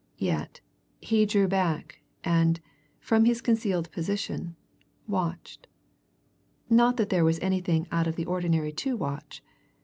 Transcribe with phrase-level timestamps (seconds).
[0.17, 0.61] Yet,
[0.99, 2.59] he drew back, and,
[2.99, 4.55] from his concealed position,
[5.07, 5.67] watched.
[6.71, 9.43] Not that there was anything out of the ordinary to watch.